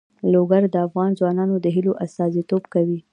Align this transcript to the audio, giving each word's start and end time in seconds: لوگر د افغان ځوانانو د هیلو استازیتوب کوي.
لوگر 0.33 0.61
د 0.73 0.75
افغان 0.87 1.11
ځوانانو 1.19 1.55
د 1.59 1.65
هیلو 1.75 1.91
استازیتوب 2.05 2.63
کوي. 2.73 2.99